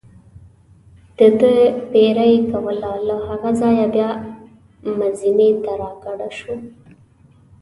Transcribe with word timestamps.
دده 1.19 1.53
پیره 1.91 2.25
یې 2.31 2.39
کوله، 2.51 2.91
له 3.07 3.15
هغه 3.27 3.49
ځایه 3.61 3.85
بیا 3.95 4.09
مزینې 4.99 5.49
ته 5.63 5.71
را 5.81 5.91
کډه 6.03 6.29
شو. 6.37 6.55